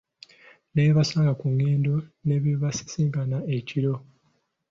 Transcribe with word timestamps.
Ne 0.73 0.81
be 0.85 0.95
basanga 0.99 1.31
ku 1.39 1.45
nguudo, 1.53 1.95
ne 2.27 2.35
be 2.43 2.51
basisinkana 2.61 3.37
ekiro? 3.57 3.93